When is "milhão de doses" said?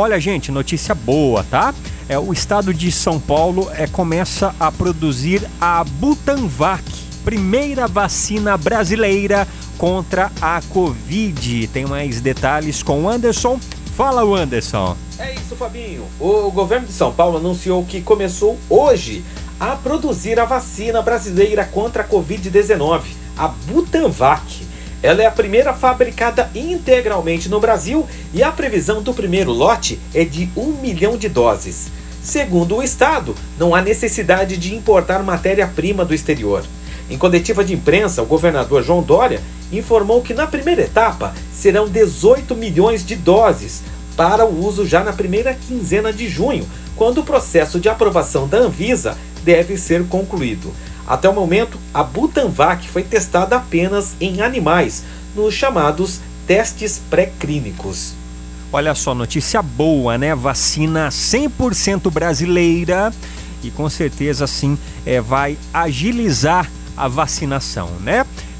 30.72-31.88